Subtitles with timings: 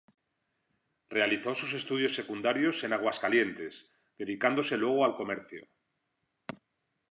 [1.09, 3.85] Realizó sus estudios secundarios en Aguascalientes,
[4.17, 5.67] dedicándose luego al comercio.